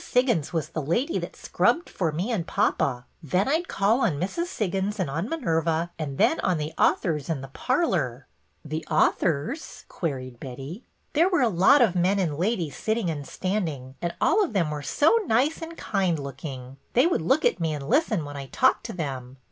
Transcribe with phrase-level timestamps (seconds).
[0.03, 3.05] Siggins was the lady that scrubbed for me and papa.
[3.21, 4.47] Then I 'd call on Mrs.
[4.47, 8.25] Siggins and on Minerva, and then on the authors in the parlor."''
[8.73, 13.93] The authors?" queried Betty." There were a lot of men and ladies sitting and standing,
[14.01, 16.77] and all of them were so nice and kind looking.
[16.93, 19.37] They would look at me and listen when I talked to them.